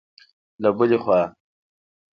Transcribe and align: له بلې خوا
له 0.61 0.69
بلې 0.77 0.97
خوا 1.03 1.21